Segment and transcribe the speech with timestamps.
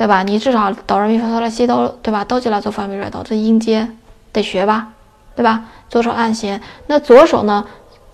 [0.00, 0.22] 对吧？
[0.22, 2.24] 你至少哆来咪发嗦来西哆，对吧？
[2.24, 3.86] 哆起来做发咪来哆，这音阶
[4.32, 4.88] 得学吧，
[5.36, 5.64] 对吧？
[5.90, 7.66] 左手按弦，那左手呢，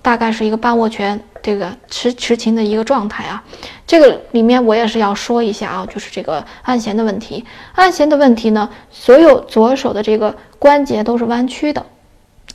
[0.02, 3.44] 大概是一个半握拳，这个持持琴的一个状态啊。
[3.86, 7.44] 这个里面我也是要说一下啊，就是这个按弦的问题。
[7.76, 11.86] 按弦的问题呢，所有左手的这个关节都是弯曲的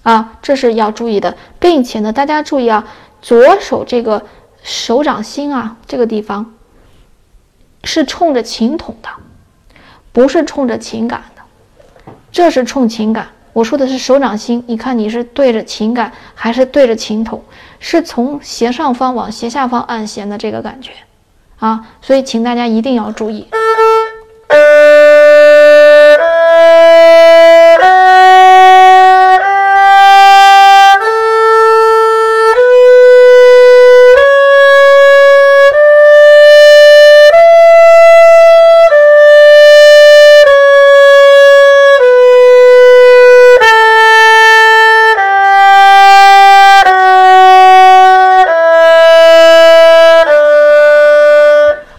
[0.03, 2.85] 啊，这是要注意的，并且呢，大家注意啊，
[3.21, 4.21] 左手这个。
[4.63, 6.53] 手掌心啊，这个地方
[7.83, 9.09] 是冲着琴筒的，
[10.11, 11.41] 不是冲着情感的。
[12.31, 13.27] 这是冲情感。
[13.53, 17.43] 我说的是手掌心，你看你是对着情感还是对着琴筒？
[17.79, 20.91] 是从斜上方往斜下方按弦的这个感觉
[21.59, 23.47] 啊，所以请大家一定要注意。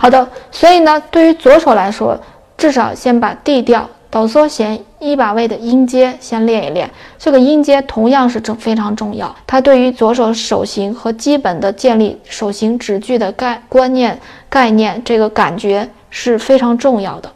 [0.03, 2.19] 好的，所以呢，对于左手来说，
[2.59, 6.91] 至少先把 D 调、哆嗦弦一把位的音阶先练一练。
[7.21, 17.31] 这个音阶同样是重非常重要，它对于左手手型和基本的建立手型指距的概观念、概念这个感觉是非常重要的。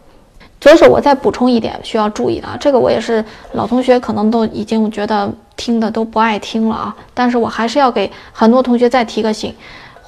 [0.60, 9.54] 左手我再补充一点需要注意的啊，这个我也是老同学可能都已经觉得听的都不爱听了啊，但是我还是要给很多同学再提个醒。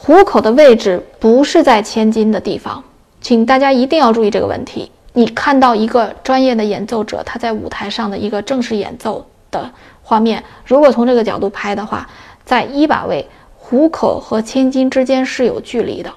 [0.00, 2.82] 虎口的位置不是在千金的地方，
[3.20, 4.90] 请大家一定要注意这个问题。
[5.12, 9.68] 你看到一个专业的演奏者他在舞台上的一个正式演奏的
[10.02, 12.08] 画面，如果从这个角度拍的话，
[12.44, 16.10] 在一把位，虎口和千金之间是有距离的，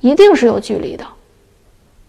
[0.00, 1.04] 一定是有距离的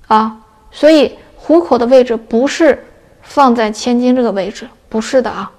[0.08, 0.38] 啊！
[0.70, 2.86] 所以虎口的位置不是
[3.22, 5.50] 放在千金这个位置，不是的啊。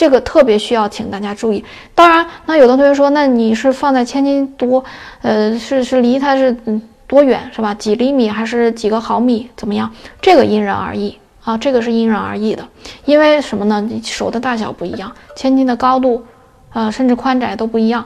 [0.00, 1.62] 这个特别需要请大家注意。
[1.94, 4.82] 当然，那有的同学说，那你是放在千斤多，
[5.20, 7.74] 呃，是是离它是嗯多远是吧？
[7.74, 9.50] 几厘米还是几个毫米？
[9.54, 9.92] 怎么样？
[10.22, 12.66] 这个因人而异啊，这个是因人而异的。
[13.04, 13.78] 因为什么呢？
[13.86, 16.24] 你手的大小不一样，千斤的高度，
[16.72, 18.02] 啊，甚至宽窄都不一样。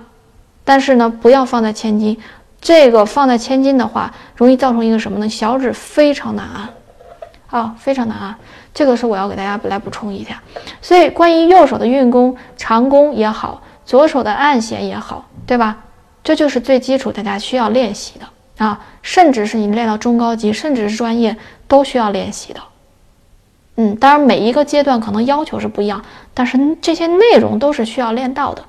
[0.65, 2.19] 但是呢，不要放在千斤，
[2.61, 5.29] 这个放在千斤的话，容易造成一个什么呢？
[5.29, 6.69] 小指非常难按。
[7.51, 8.39] 啊，非常难啊！
[8.73, 10.43] 这个是我要给大家来补充一下。
[10.83, 15.77] 所以，关于右手的运弓、长弓也好，左手的按弦也好，对吧？
[16.25, 18.81] 这就是最基础，大家需要练习的啊。
[19.03, 21.37] 甚至是你练到中高级，甚至是专业，
[21.69, 22.61] 都需要练习的。
[23.77, 28.65] 嗯，当然每一个阶段可能要求是不一样，但是这些内容都是需要练到的。